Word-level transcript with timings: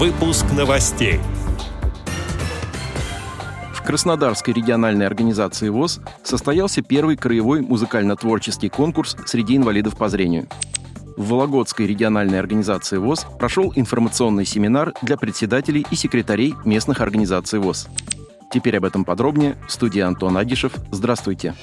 Выпуск 0.00 0.46
новостей. 0.56 1.20
В 3.74 3.82
Краснодарской 3.82 4.54
региональной 4.54 5.04
организации 5.04 5.68
ВОЗ 5.68 6.00
состоялся 6.24 6.80
первый 6.80 7.18
краевой 7.18 7.60
музыкально-творческий 7.60 8.70
конкурс 8.70 9.14
среди 9.26 9.58
инвалидов 9.58 9.98
по 9.98 10.08
зрению. 10.08 10.48
В 11.18 11.28
Вологодской 11.28 11.86
региональной 11.86 12.40
организации 12.40 12.96
ВОЗ 12.96 13.26
прошел 13.38 13.74
информационный 13.76 14.46
семинар 14.46 14.94
для 15.02 15.18
председателей 15.18 15.84
и 15.90 15.96
секретарей 15.96 16.54
местных 16.64 17.02
организаций 17.02 17.58
ВОЗ. 17.58 17.88
Теперь 18.50 18.78
об 18.78 18.86
этом 18.86 19.04
подробнее. 19.04 19.58
В 19.68 19.72
студии 19.72 20.00
Антон 20.00 20.38
Агишев. 20.38 20.72
Здравствуйте. 20.92 21.54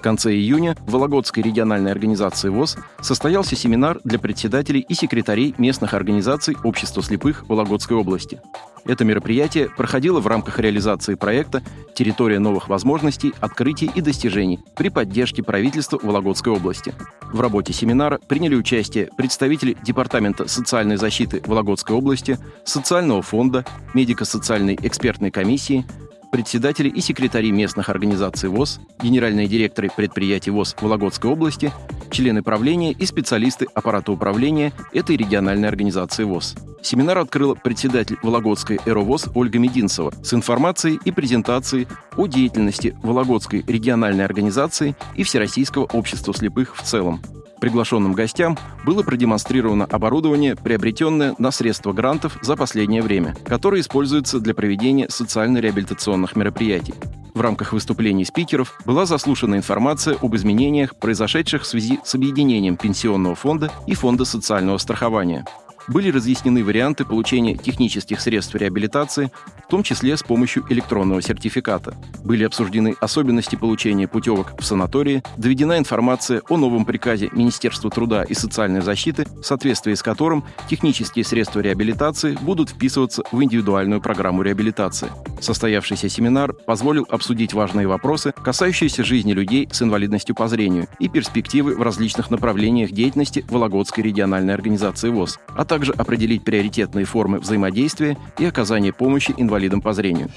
В 0.00 0.02
конце 0.02 0.32
июня 0.32 0.76
в 0.86 0.92
Вологодской 0.92 1.42
региональной 1.42 1.92
организации 1.92 2.48
ВОЗ 2.48 2.78
состоялся 3.02 3.54
семинар 3.54 4.00
для 4.02 4.18
председателей 4.18 4.80
и 4.80 4.94
секретарей 4.94 5.54
местных 5.58 5.92
организаций 5.92 6.56
Общества 6.64 7.02
слепых 7.02 7.46
Вологодской 7.50 7.98
области. 7.98 8.40
Это 8.86 9.04
мероприятие 9.04 9.68
проходило 9.68 10.20
в 10.20 10.26
рамках 10.26 10.58
реализации 10.58 11.16
проекта 11.16 11.62
«Территория 11.94 12.38
новых 12.38 12.70
возможностей, 12.70 13.34
открытий 13.40 13.90
и 13.94 14.00
достижений» 14.00 14.60
при 14.74 14.88
поддержке 14.88 15.42
правительства 15.42 16.00
Вологодской 16.02 16.54
области. 16.54 16.94
В 17.30 17.42
работе 17.42 17.74
семинара 17.74 18.18
приняли 18.26 18.54
участие 18.54 19.10
представители 19.18 19.76
Департамента 19.82 20.48
социальной 20.48 20.96
защиты 20.96 21.42
Вологодской 21.44 21.94
области, 21.94 22.38
Социального 22.64 23.20
фонда, 23.20 23.66
медико-социальной 23.92 24.78
экспертной 24.80 25.30
комиссии, 25.30 25.84
председатели 26.30 26.88
и 26.88 27.00
секретари 27.00 27.52
местных 27.52 27.88
организаций 27.88 28.48
ВОЗ, 28.48 28.80
генеральные 29.02 29.48
директоры 29.48 29.90
предприятий 29.94 30.50
ВОЗ 30.50 30.76
Вологодской 30.80 31.30
области, 31.30 31.72
члены 32.10 32.42
правления 32.42 32.92
и 32.92 33.06
специалисты 33.06 33.66
аппарата 33.74 34.12
управления 34.12 34.72
этой 34.92 35.16
региональной 35.16 35.68
организации 35.68 36.24
ВОЗ. 36.24 36.56
Семинар 36.82 37.18
открыла 37.18 37.54
председатель 37.54 38.16
Вологодской 38.22 38.80
ЭРОВОЗ 38.86 39.28
Ольга 39.34 39.58
Мединцева 39.58 40.12
с 40.22 40.32
информацией 40.32 40.98
и 41.04 41.12
презентацией 41.12 41.86
о 42.16 42.26
деятельности 42.26 42.96
Вологодской 43.02 43.62
региональной 43.66 44.24
организации 44.24 44.96
и 45.14 45.22
Всероссийского 45.22 45.84
общества 45.84 46.32
слепых 46.32 46.74
в 46.76 46.82
целом. 46.82 47.20
Приглашенным 47.60 48.14
гостям 48.14 48.56
было 48.84 49.02
продемонстрировано 49.02 49.84
оборудование, 49.84 50.56
приобретенное 50.56 51.34
на 51.38 51.50
средства 51.50 51.92
грантов 51.92 52.38
за 52.40 52.56
последнее 52.56 53.02
время, 53.02 53.36
которое 53.46 53.82
используется 53.82 54.40
для 54.40 54.54
проведения 54.54 55.08
социально-реабилитационных 55.10 56.36
мероприятий. 56.36 56.94
В 57.34 57.40
рамках 57.40 57.72
выступлений 57.72 58.24
спикеров 58.24 58.74
была 58.84 59.06
заслушана 59.06 59.54
информация 59.54 60.16
об 60.20 60.34
изменениях, 60.34 60.96
произошедших 60.96 61.62
в 61.62 61.66
связи 61.66 62.00
с 62.02 62.14
объединением 62.14 62.76
Пенсионного 62.76 63.34
фонда 63.34 63.70
и 63.86 63.94
Фонда 63.94 64.24
социального 64.24 64.78
страхования 64.78 65.44
были 65.90 66.10
разъяснены 66.10 66.64
варианты 66.64 67.04
получения 67.04 67.56
технических 67.56 68.20
средств 68.20 68.54
реабилитации, 68.54 69.30
в 69.66 69.70
том 69.70 69.82
числе 69.82 70.16
с 70.16 70.22
помощью 70.22 70.64
электронного 70.70 71.20
сертификата. 71.20 71.94
Были 72.24 72.44
обсуждены 72.44 72.94
особенности 73.00 73.56
получения 73.56 74.08
путевок 74.08 74.54
в 74.58 74.64
санатории, 74.64 75.22
доведена 75.36 75.78
информация 75.78 76.42
о 76.48 76.56
новом 76.56 76.84
приказе 76.84 77.28
Министерства 77.32 77.90
труда 77.90 78.22
и 78.22 78.34
социальной 78.34 78.80
защиты, 78.80 79.26
в 79.26 79.42
соответствии 79.42 79.94
с 79.94 80.02
которым 80.02 80.44
технические 80.68 81.24
средства 81.24 81.60
реабилитации 81.60 82.38
будут 82.40 82.70
вписываться 82.70 83.22
в 83.32 83.42
индивидуальную 83.42 84.00
программу 84.00 84.42
реабилитации. 84.42 85.10
Состоявшийся 85.40 86.08
семинар 86.08 86.52
позволил 86.52 87.06
обсудить 87.08 87.54
важные 87.54 87.86
вопросы, 87.86 88.32
касающиеся 88.32 89.04
жизни 89.04 89.32
людей 89.32 89.68
с 89.72 89.82
инвалидностью 89.82 90.34
по 90.34 90.48
зрению 90.48 90.86
и 90.98 91.08
перспективы 91.08 91.74
в 91.74 91.82
различных 91.82 92.30
направлениях 92.30 92.90
деятельности 92.90 93.44
Вологодской 93.48 94.04
региональной 94.04 94.54
организации 94.54 95.08
ВОЗ, 95.08 95.38
а 95.48 95.64
также 95.64 95.92
определить 95.92 96.44
приоритетные 96.44 97.06
формы 97.06 97.40
взаимодействия 97.40 98.18
и 98.38 98.44
оказания 98.44 98.92
помощи 98.92 99.34
инвалидам 99.36 99.80
по 99.80 99.92
зрению. 99.92 100.30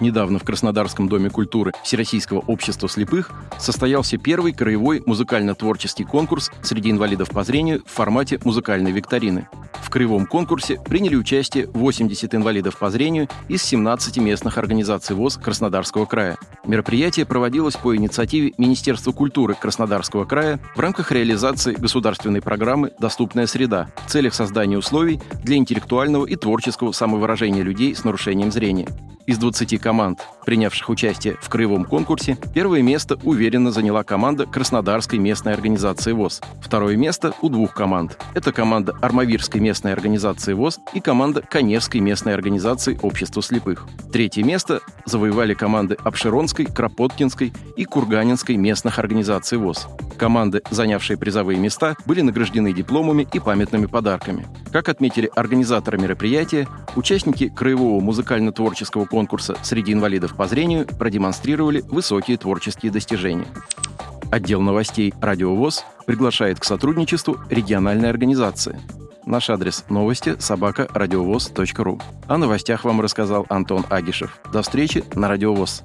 Недавно 0.00 0.38
в 0.38 0.44
Краснодарском 0.44 1.08
доме 1.08 1.30
культуры 1.30 1.72
Всероссийского 1.82 2.40
общества 2.40 2.88
слепых 2.88 3.30
состоялся 3.58 4.18
первый 4.18 4.52
краевой 4.52 5.02
музыкально-творческий 5.06 6.04
конкурс 6.04 6.50
среди 6.62 6.90
инвалидов 6.90 7.30
по 7.30 7.44
зрению 7.44 7.82
в 7.86 7.90
формате 7.90 8.40
музыкальной 8.44 8.92
викторины. 8.92 9.48
В 9.94 9.96
краевом 9.96 10.26
конкурсе 10.26 10.80
приняли 10.84 11.14
участие 11.14 11.68
80 11.68 12.34
инвалидов 12.34 12.78
по 12.78 12.90
зрению 12.90 13.28
из 13.46 13.62
17 13.62 14.18
местных 14.18 14.58
организаций 14.58 15.14
ВОЗ 15.14 15.36
Краснодарского 15.36 16.04
края. 16.04 16.36
Мероприятие 16.66 17.26
проводилось 17.26 17.76
по 17.76 17.94
инициативе 17.94 18.54
Министерства 18.58 19.12
культуры 19.12 19.54
Краснодарского 19.54 20.24
края 20.24 20.58
в 20.74 20.80
рамках 20.80 21.12
реализации 21.12 21.74
государственной 21.74 22.42
программы 22.42 22.90
«Доступная 22.98 23.46
среда» 23.46 23.88
в 24.04 24.10
целях 24.10 24.34
создания 24.34 24.78
условий 24.78 25.20
для 25.44 25.58
интеллектуального 25.58 26.26
и 26.26 26.34
творческого 26.34 26.90
самовыражения 26.90 27.62
людей 27.62 27.94
с 27.94 28.02
нарушением 28.02 28.50
зрения. 28.50 28.88
Из 29.26 29.38
20 29.38 29.80
команд, 29.80 30.20
принявших 30.44 30.90
участие 30.90 31.38
в 31.40 31.48
краевом 31.48 31.86
конкурсе, 31.86 32.36
первое 32.52 32.82
место 32.82 33.18
уверенно 33.22 33.72
заняла 33.72 34.04
команда 34.04 34.44
Краснодарской 34.44 35.18
местной 35.18 35.54
организации 35.54 36.12
ВОЗ. 36.12 36.42
Второе 36.60 36.96
место 36.96 37.32
у 37.40 37.48
двух 37.48 37.72
команд. 37.72 38.18
Это 38.34 38.52
команда 38.52 38.94
Армавирской 39.00 39.62
местной 39.62 39.94
организации 39.94 40.52
ВОЗ 40.52 40.78
и 40.92 41.00
команда 41.00 41.40
Коневской 41.40 42.02
местной 42.02 42.34
организации 42.34 42.98
Общества 43.00 43.42
слепых. 43.42 43.86
Третье 44.12 44.44
место 44.44 44.80
завоевали 45.06 45.54
команды 45.54 45.96
Обширонской, 46.04 46.66
Кропоткинской 46.66 47.54
и 47.76 47.84
Курганинской 47.86 48.56
местных 48.56 48.98
организаций 48.98 49.56
ВОЗ. 49.56 49.86
Команды, 50.16 50.62
занявшие 50.70 51.16
призовые 51.16 51.58
места, 51.58 51.96
были 52.06 52.20
награждены 52.20 52.72
дипломами 52.72 53.26
и 53.32 53.40
памятными 53.40 53.86
подарками. 53.86 54.46
Как 54.72 54.88
отметили 54.88 55.30
организаторы 55.34 55.98
мероприятия, 55.98 56.68
участники 56.96 57.48
краевого 57.48 58.00
музыкально-творческого 58.00 59.04
конкурса 59.06 59.56
среди 59.62 59.92
инвалидов 59.92 60.36
по 60.36 60.46
зрению 60.46 60.86
продемонстрировали 60.86 61.80
высокие 61.80 62.36
творческие 62.36 62.92
достижения. 62.92 63.46
Отдел 64.30 64.60
новостей 64.60 65.14
«Радиовоз» 65.20 65.84
приглашает 66.06 66.58
к 66.58 66.64
сотрудничеству 66.64 67.38
региональной 67.50 68.10
организации. 68.10 68.80
Наш 69.26 69.48
адрес 69.48 69.84
новости– 69.88 70.36
собака 70.38 70.86
радиовоз.ру. 70.92 72.00
О 72.26 72.36
новостях 72.36 72.84
вам 72.84 73.00
рассказал 73.00 73.46
Антон 73.48 73.84
Агишев. 73.88 74.38
До 74.52 74.62
встречи 74.62 75.04
на 75.14 75.28
Радиовоз. 75.28 75.82